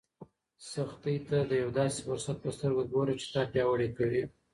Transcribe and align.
سختۍ 0.71 1.17
ته 1.27 1.37
د 1.49 1.51
یو 1.61 1.69
داسې 1.79 1.99
فرصت 2.07 2.37
په 2.43 2.49
سترګه 2.57 2.83
ګوره 2.93 3.13
چې 3.21 3.27
تا 3.33 3.41
پیاوړی 3.51 3.89
کوي. 3.97 4.23